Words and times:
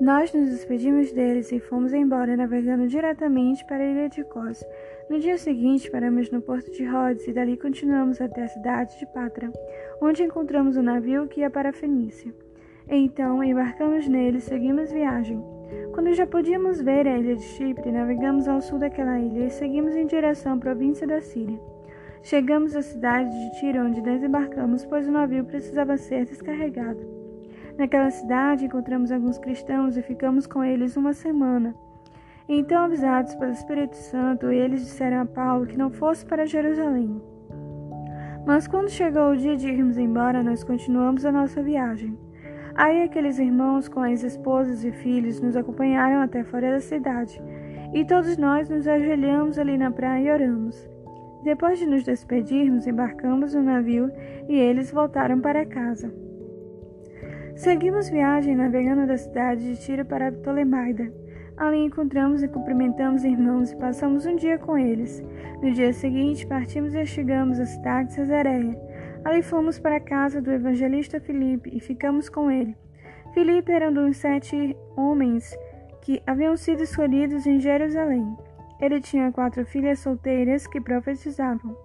Nós 0.00 0.32
nos 0.32 0.48
despedimos 0.48 1.12
deles 1.12 1.52
e 1.52 1.60
fomos 1.60 1.92
embora, 1.92 2.34
navegando 2.34 2.86
diretamente 2.86 3.62
para 3.66 3.84
a 3.84 3.86
ilha 3.86 4.08
de 4.08 4.24
Cos. 4.24 4.64
No 5.10 5.20
dia 5.20 5.36
seguinte, 5.36 5.90
paramos 5.90 6.30
no 6.30 6.40
porto 6.40 6.70
de 6.72 6.86
Rhodes 6.86 7.28
e 7.28 7.34
dali 7.34 7.54
continuamos 7.58 8.18
até 8.18 8.44
a 8.44 8.48
cidade 8.48 8.98
de 8.98 9.04
Patra, 9.12 9.52
onde 10.00 10.22
encontramos 10.22 10.78
um 10.78 10.82
navio 10.82 11.28
que 11.28 11.40
ia 11.40 11.50
para 11.50 11.68
a 11.68 11.72
Fenícia. 11.74 12.32
Então, 12.88 13.44
embarcamos 13.44 14.08
nele 14.08 14.38
e 14.38 14.40
seguimos 14.40 14.90
viagem. 14.90 15.38
Quando 15.92 16.14
já 16.14 16.26
podíamos 16.26 16.80
ver 16.80 17.06
a 17.06 17.18
ilha 17.18 17.36
de 17.36 17.42
Chipre, 17.42 17.92
navegamos 17.92 18.48
ao 18.48 18.62
sul 18.62 18.78
daquela 18.78 19.20
ilha 19.20 19.48
e 19.48 19.50
seguimos 19.50 19.94
em 19.94 20.06
direção 20.06 20.54
à 20.54 20.56
província 20.56 21.06
da 21.06 21.20
Síria. 21.20 21.60
Chegamos 22.22 22.74
à 22.74 22.80
cidade 22.80 23.28
de 23.28 23.60
Tiro, 23.60 23.84
onde 23.84 24.00
desembarcamos, 24.00 24.82
pois 24.86 25.06
o 25.06 25.12
navio 25.12 25.44
precisava 25.44 25.98
ser 25.98 26.24
descarregado. 26.24 27.19
Naquela 27.80 28.10
cidade 28.10 28.66
encontramos 28.66 29.10
alguns 29.10 29.38
cristãos 29.38 29.96
e 29.96 30.02
ficamos 30.02 30.46
com 30.46 30.62
eles 30.62 30.98
uma 30.98 31.14
semana. 31.14 31.74
Então, 32.46 32.84
avisados 32.84 33.34
pelo 33.36 33.52
Espírito 33.52 33.96
Santo, 33.96 34.50
eles 34.50 34.82
disseram 34.82 35.22
a 35.22 35.24
Paulo 35.24 35.66
que 35.66 35.78
não 35.78 35.90
fosse 35.90 36.26
para 36.26 36.44
Jerusalém. 36.44 37.18
Mas 38.46 38.68
quando 38.68 38.90
chegou 38.90 39.30
o 39.30 39.36
dia 39.36 39.56
de 39.56 39.66
irmos 39.66 39.96
embora, 39.96 40.42
nós 40.42 40.62
continuamos 40.62 41.24
a 41.24 41.32
nossa 41.32 41.62
viagem. 41.62 42.18
Aí 42.74 43.02
aqueles 43.02 43.38
irmãos 43.38 43.88
com 43.88 44.00
as 44.00 44.22
esposas 44.22 44.84
e 44.84 44.92
filhos 44.92 45.40
nos 45.40 45.56
acompanharam 45.56 46.20
até 46.20 46.44
fora 46.44 46.72
da 46.72 46.80
cidade, 46.80 47.42
e 47.94 48.04
todos 48.04 48.36
nós 48.36 48.68
nos 48.68 48.86
ajoelhamos 48.86 49.58
ali 49.58 49.78
na 49.78 49.90
praia 49.90 50.28
e 50.28 50.30
oramos. 50.30 50.86
Depois 51.42 51.78
de 51.78 51.86
nos 51.86 52.04
despedirmos, 52.04 52.86
embarcamos 52.86 53.54
no 53.54 53.62
navio 53.62 54.12
e 54.50 54.54
eles 54.54 54.92
voltaram 54.92 55.40
para 55.40 55.64
casa. 55.64 56.12
Seguimos 57.56 58.08
viagem 58.08 58.56
navegando 58.56 59.06
da 59.06 59.18
cidade 59.18 59.62
de 59.62 59.80
Tiro 59.80 60.04
para 60.04 60.32
Ptolemaida. 60.32 61.12
Ali 61.56 61.78
encontramos 61.84 62.42
e 62.42 62.48
cumprimentamos 62.48 63.22
irmãos 63.22 63.72
e 63.72 63.76
passamos 63.76 64.24
um 64.24 64.34
dia 64.34 64.58
com 64.58 64.78
eles. 64.78 65.22
No 65.62 65.70
dia 65.72 65.92
seguinte, 65.92 66.46
partimos 66.46 66.94
e 66.94 67.04
chegamos 67.04 67.60
à 67.60 67.66
cidade 67.66 68.08
de 68.08 68.14
Cesareia. 68.14 68.78
Ali 69.24 69.42
fomos 69.42 69.78
para 69.78 69.96
a 69.96 70.00
casa 70.00 70.40
do 70.40 70.50
evangelista 70.50 71.20
Filipe 71.20 71.70
e 71.74 71.80
ficamos 71.80 72.28
com 72.28 72.50
ele. 72.50 72.74
Filipe 73.34 73.70
era 73.70 73.90
um 73.90 73.92
dos 73.92 74.16
sete 74.16 74.74
homens 74.96 75.54
que 76.00 76.22
haviam 76.26 76.56
sido 76.56 76.82
escolhidos 76.82 77.46
em 77.46 77.60
Jerusalém. 77.60 78.34
Ele 78.80 79.00
tinha 79.00 79.30
quatro 79.30 79.66
filhas 79.66 79.98
solteiras 79.98 80.66
que 80.66 80.80
profetizavam. 80.80 81.76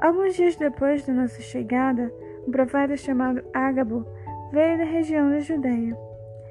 Alguns 0.00 0.34
dias 0.34 0.56
depois 0.56 1.06
da 1.06 1.12
nossa 1.12 1.40
chegada, 1.40 2.12
um 2.46 2.50
profeta 2.50 2.96
chamado 2.96 3.42
Ágabo 3.54 4.04
veio 4.52 4.78
da 4.78 4.84
região 4.84 5.30
da 5.30 5.40
Judéia. 5.40 5.96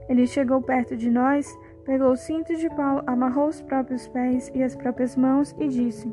Ele 0.08 0.28
chegou 0.28 0.62
perto 0.62 0.96
de 0.96 1.10
nós, 1.10 1.52
pegou 1.84 2.12
o 2.12 2.16
cinto 2.16 2.56
de 2.56 2.70
Paulo, 2.70 3.04
amarrou 3.08 3.48
os 3.48 3.62
próprios 3.62 4.08
pés 4.08 4.52
e 4.54 4.64
as 4.64 4.76
próprias 4.76 5.16
mãos 5.16 5.56
e 5.58 5.68
disse: 5.68 6.12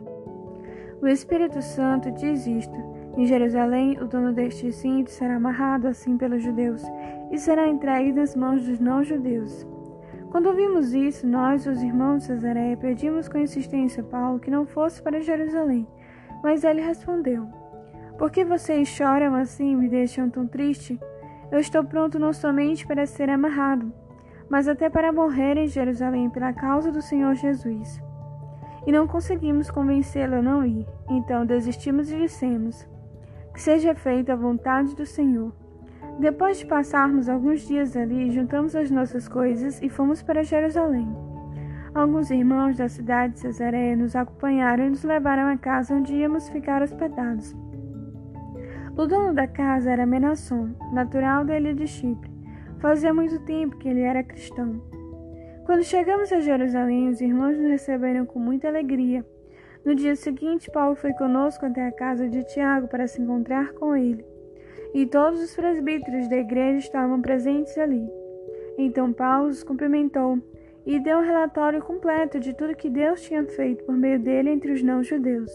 O 1.01 1.07
Espírito 1.07 1.61
Santo 1.61 2.11
diz 2.13 2.47
isto: 2.47 2.77
Em 3.17 3.27
Jerusalém, 3.27 3.99
o 4.01 4.07
dono 4.07 4.33
deste 4.33 4.73
cinto 4.73 5.11
será 5.11 5.37
amarrado 5.37 5.89
assim 5.89 6.17
pelos 6.17 6.43
judeus 6.43 6.83
e 7.31 7.39
será 7.39 7.69
entregue 7.69 8.13
nas 8.13 8.35
mãos 8.35 8.65
dos 8.65 8.81
não-judeus. 8.81 9.67
Quando 10.31 10.47
ouvimos 10.47 10.95
isso, 10.95 11.27
nós, 11.27 11.67
os 11.67 11.83
irmãos 11.83 12.21
de 12.21 12.25
Cesareia, 12.25 12.75
pedimos 12.75 13.29
com 13.29 13.37
insistência 13.37 14.03
a 14.03 14.07
Paulo 14.07 14.41
que 14.41 14.51
não 14.51 14.65
fosse 14.65 15.03
para 15.03 15.21
Jerusalém. 15.21 15.87
Mas 16.43 16.65
ele 16.65 16.81
respondeu: 16.81 17.47
Por 18.17 18.31
que 18.31 18.43
vocês 18.43 18.89
choram 18.89 19.35
assim 19.35 19.73
e 19.73 19.77
me 19.77 19.91
deixam 19.91 20.31
tão 20.31 20.47
triste? 20.47 20.99
Eu 21.53 21.61
estou 21.61 21.85
pronto 21.85 22.19
não 22.19 22.33
somente 22.33 22.87
para 22.87 23.05
ser 23.05 23.29
amarrado, 23.29 23.93
mas 24.49 24.67
até 24.67 24.89
para 24.89 25.13
morrer 25.13 25.59
em 25.59 25.69
Jerusalém 25.69 26.31
pela 26.31 26.51
causa 26.51 26.91
do 26.91 27.03
Senhor 27.03 27.35
Jesus. 27.35 28.01
E 28.87 28.91
não 28.91 29.07
conseguimos 29.07 29.71
convencê-lo 29.71 30.37
a 30.37 30.43
não 30.43 30.65
ir, 30.65 30.87
então 31.11 31.45
desistimos 31.45 32.11
e 32.11 32.17
dissemos: 32.17 32.89
Que 33.53 33.61
seja 33.61 33.95
feita 33.95 34.33
a 34.33 34.37
vontade 34.37 34.97
do 34.97 35.05
Senhor. 35.05 35.53
Depois 36.19 36.59
de 36.59 36.65
passarmos 36.65 37.29
alguns 37.29 37.69
dias 37.69 37.95
ali, 37.99 38.31
juntamos 38.31 38.75
as 38.75 38.91
nossas 38.91 39.29
coisas 39.29 39.81
e 39.83 39.91
fomos 39.91 40.23
para 40.23 40.43
Jerusalém. 40.43 41.07
Alguns 41.95 42.31
irmãos 42.31 42.79
da 42.79 42.89
cidade 42.89 43.35
de 43.35 43.41
Cesareia 43.41 43.95
nos 43.95 44.17
acompanharam 44.17 44.87
e 44.87 44.91
nos 44.91 45.05
levaram 45.05 45.49
à 45.49 45.59
casa 45.59 45.95
onde 45.95 46.15
íamos 46.15 46.49
ficar 46.49 46.81
hospedados. 46.81 47.55
O 48.95 49.07
dono 49.07 49.33
da 49.33 49.47
casa 49.47 49.91
era 49.91 50.05
Menasson, 50.05 50.69
natural 50.93 51.47
da 51.47 51.59
ilha 51.59 51.75
de 51.75 51.87
Chipre. 51.87 52.31
Fazia 52.79 53.13
muito 53.15 53.39
tempo 53.47 53.79
que 53.79 53.89
ele 53.89 54.03
era 54.03 54.23
cristão. 54.23 54.83
Quando 55.65 55.83
chegamos 55.83 56.31
a 56.31 56.41
Jerusalém, 56.41 57.09
os 57.09 57.19
irmãos 57.23 57.57
nos 57.57 57.71
receberam 57.71 58.27
com 58.27 58.39
muita 58.39 58.69
alegria. 58.69 59.25
No 59.83 59.95
dia 59.95 60.15
seguinte, 60.15 60.71
Paulo 60.71 60.95
foi 60.95 61.15
conosco 61.15 61.65
até 61.65 61.87
a 61.87 61.93
casa 61.93 62.29
de 62.29 62.45
Tiago 62.45 62.87
para 62.87 63.07
se 63.07 63.23
encontrar 63.23 63.73
com 63.73 63.97
ele. 63.97 64.23
E 64.93 65.07
todos 65.07 65.43
os 65.43 65.57
presbíteros 65.57 66.29
da 66.29 66.37
igreja 66.37 66.79
estavam 66.79 67.23
presentes 67.23 67.79
ali. 67.79 68.07
Então 68.77 69.11
Paulo 69.11 69.49
os 69.49 69.65
cumprimentou 69.65 70.39
e 70.85 71.01
deu 71.01 71.19
um 71.19 71.23
relatório 71.23 71.81
completo 71.81 72.39
de 72.39 72.53
tudo 72.53 72.77
que 72.77 72.91
Deus 72.91 73.23
tinha 73.23 73.43
feito 73.45 73.85
por 73.85 73.97
meio 73.97 74.21
dele 74.21 74.51
entre 74.51 74.71
os 74.71 74.83
não-judeus. 74.83 75.51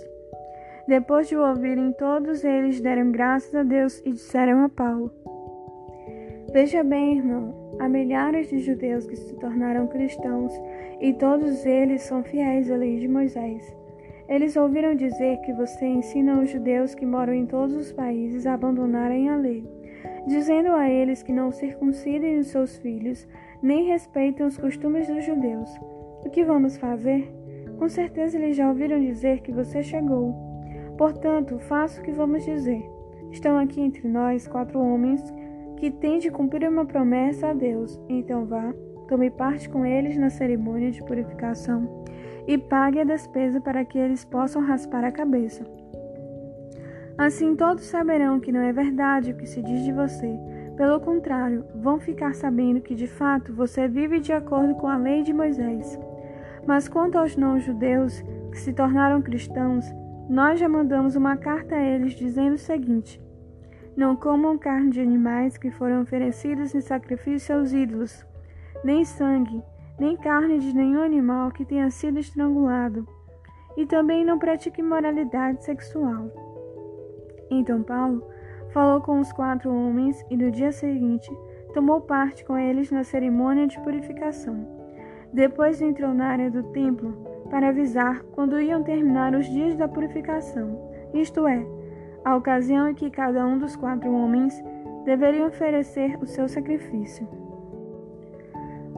Depois 0.88 1.28
de 1.28 1.36
o 1.36 1.46
ouvirem, 1.46 1.92
todos 1.92 2.46
eles 2.46 2.80
deram 2.80 3.12
graças 3.12 3.54
a 3.54 3.62
Deus 3.62 4.02
e 4.06 4.12
disseram 4.14 4.64
a 4.64 4.70
Paulo: 4.70 5.12
Veja 6.54 6.82
bem, 6.82 7.18
irmão, 7.18 7.76
há 7.78 7.90
milhares 7.90 8.48
de 8.48 8.60
judeus 8.60 9.06
que 9.06 9.18
se 9.18 9.36
tornaram 9.36 9.88
cristãos 9.88 10.54
e 11.02 11.12
todos 11.12 11.66
eles 11.66 12.04
são 12.04 12.24
fiéis 12.24 12.72
à 12.72 12.78
lei 12.78 13.00
de 13.00 13.08
Moisés. 13.08 13.76
Eles 14.30 14.56
ouviram 14.56 14.96
dizer 14.96 15.42
que 15.42 15.52
você 15.52 15.86
ensina 15.86 16.40
os 16.40 16.50
judeus 16.50 16.96
que 16.96 17.06
moram 17.06 17.34
em 17.34 17.46
todos 17.46 17.76
os 17.76 17.92
países 17.92 18.48
a 18.48 18.54
abandonarem 18.54 19.28
a 19.30 19.36
lei, 19.36 19.70
dizendo 20.26 20.72
a 20.72 20.90
eles 20.90 21.22
que 21.22 21.34
não 21.34 21.52
circuncidem 21.52 22.38
os 22.38 22.48
seus 22.48 22.78
filhos, 22.78 23.28
nem 23.62 23.88
respeitam 23.88 24.48
os 24.48 24.58
costumes 24.58 25.06
dos 25.06 25.26
judeus. 25.26 25.70
O 26.26 26.30
que 26.30 26.46
vamos 26.46 26.78
fazer? 26.78 27.30
Com 27.78 27.90
certeza 27.90 28.38
eles 28.38 28.56
já 28.56 28.70
ouviram 28.70 29.02
dizer 29.02 29.42
que 29.42 29.52
você 29.52 29.84
chegou 29.84 30.47
Portanto, 30.98 31.60
faço 31.60 32.02
o 32.02 32.04
que 32.04 32.12
vamos 32.12 32.44
dizer. 32.44 32.84
Estão 33.32 33.58
aqui 33.58 33.82
entre 33.82 34.08
nós 34.08 34.48
quatro 34.48 34.80
homens 34.80 35.22
que 35.78 35.92
têm 35.92 36.18
de 36.18 36.32
cumprir 36.32 36.68
uma 36.68 36.86
promessa 36.86 37.50
a 37.50 37.54
Deus. 37.54 38.00
Então 38.10 38.46
vá, 38.46 38.74
tome 39.08 39.30
parte 39.30 39.70
com 39.70 39.86
eles 39.86 40.18
na 40.18 40.30
cerimônia 40.30 40.92
de 40.92 41.04
purificação 41.04 42.04
e 42.48 42.58
pague 42.58 43.00
a 43.00 43.04
despesa 43.04 43.62
para 43.62 43.86
que 43.86 43.98
eles 43.98 44.26
possam 44.26 44.62
raspar 44.64 45.04
a 45.04 45.12
cabeça. 45.12 45.64
Assim 47.18 47.56
todos 47.56 47.84
saberão 47.86 48.40
que 48.40 48.52
não 48.52 48.62
é 48.62 48.72
verdade 48.72 49.32
o 49.32 49.36
que 49.36 49.46
se 49.46 49.62
diz 49.62 49.84
de 49.84 49.92
você. 49.92 50.40
Pelo 50.76 51.00
contrário, 51.00 51.66
vão 51.76 52.00
ficar 52.00 52.36
sabendo 52.36 52.80
que 52.80 52.94
de 52.94 53.08
fato 53.08 53.54
você 53.54 53.88
vive 53.88 54.20
de 54.20 54.32
acordo 54.32 54.76
com 54.76 54.88
a 54.88 54.96
lei 54.96 55.24
de 55.24 55.34
Moisés. 55.34 56.00
Mas 56.66 56.88
quanto 56.88 57.18
aos 57.18 57.36
não-judeus 57.36 58.24
que 58.52 58.60
se 58.60 58.72
tornaram 58.72 59.22
cristãos, 59.22 59.86
nós 60.30 60.60
já 60.60 60.68
mandamos 60.68 61.16
uma 61.16 61.38
carta 61.38 61.76
a 61.76 61.82
eles 61.82 62.14
dizendo 62.14 62.56
o 62.56 62.60
seguinte: 62.60 63.22
Não 63.96 64.16
comam 64.16 64.58
carne 64.58 64.92
de 64.92 65.02
animais 65.02 65.58
que 65.58 65.72
foram 65.72 66.02
oferecidos 66.02 66.76
em 66.76 66.82
sacrifício 66.82 67.56
aos 67.56 67.72
ídolos, 67.72 68.26
nem 68.84 69.06
sangue, 69.06 69.64
nem 69.98 70.18
carne 70.18 70.60
de 70.60 70.76
nenhum 70.76 71.02
animal 71.02 71.52
que 71.52 71.64
tenha 71.64 71.90
sido 71.90 72.20
estrangulado, 72.20 73.08
e 73.78 73.86
também 73.86 74.26
não 74.26 74.38
pratique 74.38 74.82
imoralidade 74.82 75.64
sexual. 75.64 76.30
Então 77.50 77.82
Paulo 77.82 78.28
falou 78.72 79.00
com 79.02 79.20
os 79.20 79.32
quatro 79.32 79.74
homens 79.74 80.26
e 80.30 80.36
no 80.36 80.52
dia 80.52 80.74
seguinte 80.74 81.32
tomou 81.74 82.02
parte 82.02 82.44
com 82.44 82.58
eles 82.58 82.92
na 82.92 83.04
cerimônia 83.04 83.66
de 83.66 83.80
purificação. 83.80 84.68
Depois 85.32 85.82
entrou 85.82 86.14
na 86.14 86.28
área 86.28 86.52
do 86.52 86.64
templo 86.64 87.37
para 87.50 87.70
avisar 87.70 88.22
quando 88.34 88.60
iam 88.60 88.84
terminar 88.84 89.34
os 89.36 89.46
dias 89.46 89.76
da 89.76 89.88
purificação, 89.88 90.80
isto 91.14 91.48
é, 91.48 91.66
a 92.24 92.36
ocasião 92.36 92.90
em 92.90 92.94
que 92.94 93.10
cada 93.10 93.46
um 93.46 93.58
dos 93.58 93.76
quatro 93.76 94.12
homens 94.12 94.62
deveria 95.06 95.46
oferecer 95.46 96.18
o 96.22 96.26
seu 96.26 96.48
sacrifício. 96.50 97.28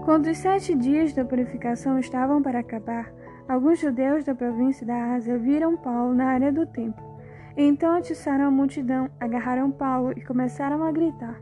Quando 0.03 0.25
os 0.25 0.37
sete 0.37 0.73
dias 0.73 1.13
da 1.13 1.23
purificação 1.23 1.99
estavam 1.99 2.41
para 2.41 2.59
acabar, 2.59 3.13
alguns 3.47 3.79
judeus 3.79 4.23
da 4.23 4.33
província 4.33 4.85
da 4.85 5.13
Ásia 5.13 5.37
viram 5.37 5.77
Paulo 5.77 6.15
na 6.15 6.25
área 6.25 6.51
do 6.51 6.65
templo. 6.65 7.03
Então 7.55 7.95
atiçaram 7.95 8.45
a 8.45 8.51
multidão, 8.51 9.09
agarraram 9.19 9.69
Paulo 9.69 10.13
e 10.15 10.21
começaram 10.21 10.83
a 10.83 10.91
gritar: 10.91 11.39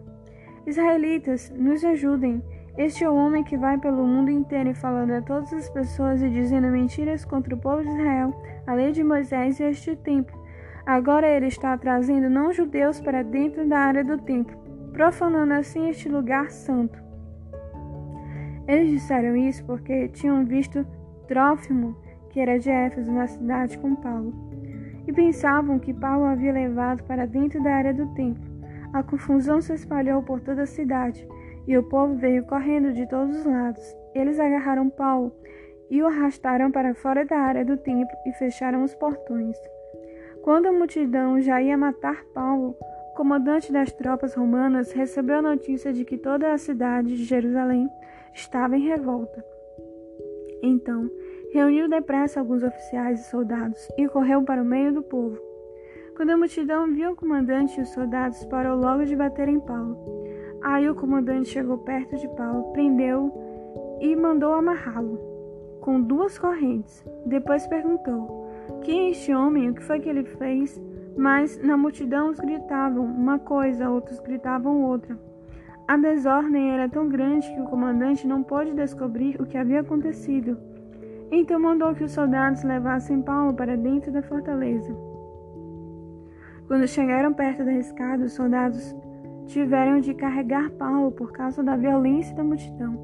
Israelitas, 0.65 1.49
nos 1.51 1.85
ajudem! 1.85 2.43
Este 2.77 3.03
é 3.03 3.09
o 3.09 3.15
homem 3.15 3.43
que 3.43 3.57
vai 3.57 3.75
pelo 3.79 4.05
mundo 4.05 4.29
inteiro 4.29 4.71
falando 4.75 5.09
a 5.11 5.21
todas 5.21 5.51
as 5.51 5.67
pessoas 5.67 6.21
e 6.21 6.29
dizendo 6.29 6.67
mentiras 6.67 7.25
contra 7.25 7.55
o 7.55 7.57
povo 7.57 7.81
de 7.81 7.89
Israel, 7.89 8.39
a 8.67 8.73
lei 8.75 8.91
de 8.91 9.03
Moisés 9.03 9.59
e 9.59 9.63
este 9.63 9.95
templo. 9.95 10.39
Agora 10.85 11.27
ele 11.27 11.47
está 11.47 11.75
trazendo 11.75 12.29
não-judeus 12.29 13.01
para 13.01 13.23
dentro 13.23 13.67
da 13.67 13.79
área 13.79 14.03
do 14.03 14.19
templo, 14.19 14.55
profanando 14.93 15.53
assim 15.53 15.89
este 15.89 16.07
lugar 16.07 16.51
santo. 16.51 17.01
Eles 18.67 18.91
disseram 18.91 19.35
isso 19.35 19.65
porque 19.65 20.09
tinham 20.09 20.45
visto 20.45 20.85
Trófimo, 21.27 21.97
que 22.29 22.39
era 22.39 22.59
de 22.59 22.69
Éfeso, 22.69 23.11
na 23.11 23.25
cidade 23.25 23.75
com 23.79 23.95
Paulo, 23.95 24.33
e 25.07 25.11
pensavam 25.11 25.79
que 25.79 25.93
Paulo 25.95 26.25
havia 26.25 26.53
levado 26.53 27.03
para 27.05 27.25
dentro 27.25 27.61
da 27.63 27.73
área 27.73 27.93
do 27.93 28.05
templo. 28.13 28.45
A 28.93 29.01
confusão 29.01 29.59
se 29.61 29.73
espalhou 29.73 30.21
por 30.21 30.39
toda 30.41 30.61
a 30.61 30.67
cidade, 30.67 31.27
e 31.67 31.77
o 31.77 31.83
povo 31.83 32.15
veio 32.15 32.45
correndo 32.45 32.93
de 32.93 33.05
todos 33.07 33.35
os 33.37 33.45
lados. 33.45 33.95
Eles 34.15 34.39
agarraram 34.39 34.89
Paulo 34.89 35.31
e 35.89 36.01
o 36.01 36.07
arrastaram 36.07 36.71
para 36.71 36.93
fora 36.95 37.25
da 37.25 37.37
área 37.37 37.65
do 37.65 37.77
templo 37.77 38.15
e 38.25 38.31
fecharam 38.33 38.83
os 38.83 38.95
portões. 38.95 39.57
Quando 40.43 40.67
a 40.67 40.71
multidão 40.71 41.39
já 41.41 41.61
ia 41.61 41.77
matar 41.77 42.23
Paulo, 42.33 42.75
o 43.11 43.15
comandante 43.15 43.71
das 43.71 43.91
tropas 43.91 44.33
romanas 44.33 44.91
recebeu 44.91 45.37
a 45.37 45.41
notícia 45.41 45.91
de 45.91 46.05
que 46.05 46.17
toda 46.17 46.53
a 46.53 46.57
cidade 46.57 47.17
de 47.17 47.23
Jerusalém 47.23 47.89
estava 48.33 48.77
em 48.77 48.87
revolta. 48.87 49.43
Então, 50.63 51.09
reuniu 51.51 51.89
depressa 51.89 52.39
alguns 52.39 52.63
oficiais 52.63 53.19
e 53.19 53.29
soldados 53.29 53.87
e 53.97 54.07
correu 54.07 54.43
para 54.43 54.61
o 54.61 54.65
meio 54.65 54.93
do 54.93 55.03
povo. 55.03 55.37
Quando 56.15 56.31
a 56.31 56.37
multidão 56.37 56.91
viu 56.93 57.11
o 57.11 57.15
comandante 57.15 57.77
e 57.77 57.83
os 57.83 57.89
soldados, 57.89 58.43
parou 58.45 58.75
logo 58.75 59.05
de 59.05 59.15
bater 59.15 59.47
em 59.47 59.59
Paulo. 59.59 60.26
Aí 60.61 60.89
o 60.89 60.95
comandante 60.95 61.49
chegou 61.49 61.77
perto 61.77 62.15
de 62.17 62.27
Paulo, 62.29 62.71
prendeu-o 62.73 63.99
e 64.01 64.15
mandou 64.15 64.53
amarrá-lo 64.53 65.37
com 65.81 66.01
duas 66.01 66.37
correntes. 66.37 67.05
Depois 67.25 67.65
perguntou: 67.67 68.49
Quem 68.81 69.07
é 69.07 69.09
este 69.11 69.33
homem? 69.33 69.69
O 69.69 69.73
que 69.73 69.83
foi 69.83 69.99
que 69.99 70.09
ele 70.09 70.25
fez? 70.25 70.81
Mas 71.15 71.57
na 71.63 71.77
multidão 71.77 72.29
uns 72.29 72.39
gritavam 72.39 73.05
uma 73.05 73.39
coisa, 73.39 73.89
outros 73.89 74.19
gritavam 74.19 74.83
outra. 74.83 75.17
A 75.87 75.95
desordem 75.95 76.73
era 76.73 76.89
tão 76.89 77.07
grande 77.07 77.49
que 77.53 77.61
o 77.61 77.65
comandante 77.65 78.27
não 78.27 78.43
pôde 78.43 78.73
descobrir 78.73 79.41
o 79.41 79.45
que 79.45 79.57
havia 79.57 79.79
acontecido. 79.79 80.57
Então 81.31 81.57
mandou 81.57 81.95
que 81.95 82.03
os 82.03 82.11
soldados 82.11 82.63
levassem 82.63 83.21
Paulo 83.21 83.53
para 83.53 83.77
dentro 83.77 84.11
da 84.11 84.21
fortaleza. 84.21 84.93
Quando 86.67 86.85
chegaram 86.85 87.33
perto 87.33 87.63
da 87.63 87.71
escada, 87.71 88.25
os 88.25 88.33
soldados 88.33 88.93
tiveram 89.47 89.99
de 89.99 90.13
carregar 90.13 90.69
Paulo 90.71 91.11
por 91.11 91.31
causa 91.31 91.63
da 91.63 91.75
violência 91.75 92.35
da 92.35 92.43
multidão, 92.43 92.97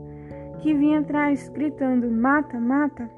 que 0.59 0.73
vinha 0.73 0.99
atrás 0.99 1.49
gritando: 1.49 2.09
Mata, 2.11 2.59
mata! 2.59 3.09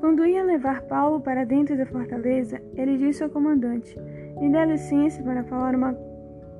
Quando 0.00 0.26
ia 0.26 0.44
levar 0.44 0.82
Paulo 0.82 1.20
para 1.20 1.44
dentro 1.44 1.76
da 1.76 1.86
fortaleza, 1.86 2.60
ele 2.74 2.98
disse 2.98 3.24
ao 3.24 3.30
comandante: 3.30 3.98
Me 4.38 4.50
dê 4.50 4.64
licença 4.64 5.22
para 5.22 5.44
falar 5.44 5.74
uma 5.74 5.94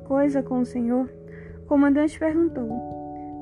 coisa 0.05 0.43
com 0.43 0.61
o 0.61 0.67
senhor. 0.67 1.09
O 1.63 1.67
comandante 1.67 2.19
perguntou: 2.19 2.69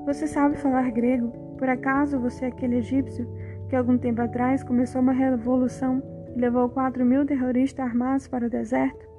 Você 0.07 0.27
sabe 0.27 0.57
falar 0.57 0.91
grego? 0.91 1.29
Por 1.59 1.69
acaso 1.69 2.19
você 2.19 2.47
é 2.47 2.49
aquele 2.49 2.77
egípcio 2.77 3.27
que 3.69 3.77
algum 3.77 3.97
tempo 3.97 4.21
atrás 4.21 4.63
começou 4.65 5.01
uma 5.01 5.13
revolução 5.13 6.03
e 6.35 6.41
levou 6.41 6.69
quatro 6.69 7.05
mil 7.05 7.25
terroristas 7.25 7.87
armados 7.87 8.27
para 8.27 8.47
o 8.47 8.51
deserto? 8.51 9.14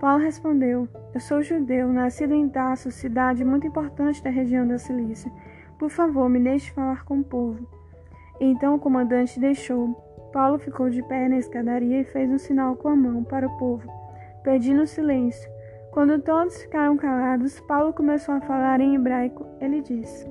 Paulo 0.00 0.22
respondeu: 0.22 0.88
Eu 1.12 1.20
sou 1.20 1.42
judeu, 1.42 1.92
nascido 1.92 2.34
em 2.34 2.48
Tarso, 2.48 2.90
cidade 2.90 3.44
muito 3.44 3.66
importante 3.66 4.22
da 4.22 4.30
região 4.30 4.66
da 4.66 4.78
Cilícia. 4.78 5.30
Por 5.78 5.90
favor, 5.90 6.28
me 6.28 6.40
deixe 6.40 6.72
falar 6.72 7.04
com 7.04 7.20
o 7.20 7.24
povo. 7.24 7.66
Então 8.40 8.74
o 8.74 8.78
comandante 8.78 9.40
deixou. 9.40 10.06
Paulo 10.32 10.58
ficou 10.58 10.90
de 10.90 11.02
pé 11.02 11.28
na 11.28 11.38
escadaria 11.38 12.00
e 12.00 12.04
fez 12.04 12.30
um 12.30 12.38
sinal 12.38 12.76
com 12.76 12.88
a 12.88 12.96
mão 12.96 13.24
para 13.24 13.46
o 13.46 13.58
povo, 13.58 13.90
pedindo 14.42 14.86
silêncio. 14.86 15.50
Quando 15.90 16.20
todos 16.20 16.62
ficaram 16.62 16.96
calados, 16.96 17.58
Paulo 17.60 17.92
começou 17.92 18.34
a 18.34 18.40
falar 18.40 18.80
em 18.80 18.94
hebraico. 18.94 19.46
Ele 19.60 19.80
disse: 19.80 20.28